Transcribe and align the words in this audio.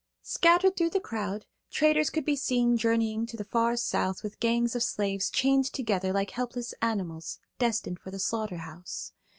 Scattered 0.23 0.75
through 0.75 0.89
the 0.89 0.99
crowd 0.99 1.45
traders 1.69 2.09
could 2.09 2.25
be 2.25 2.35
seen 2.35 2.75
journeying 2.75 3.27
to 3.27 3.37
the 3.37 3.43
far 3.43 3.77
South 3.77 4.23
with 4.23 4.39
gangs 4.39 4.75
of 4.75 4.81
slaves 4.81 5.29
chained 5.29 5.65
together 5.71 6.11
like 6.11 6.31
helpless 6.31 6.73
animals 6.81 7.37
destined 7.59 7.99
for 7.99 8.09
the 8.09 8.17
slaughter 8.17 8.57
house. 8.57 9.11